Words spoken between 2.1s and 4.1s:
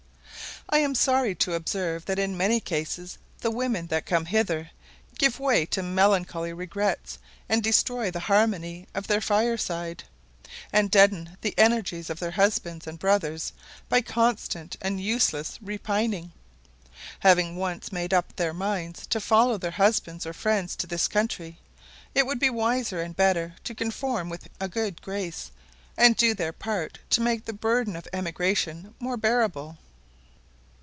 in many cases the women that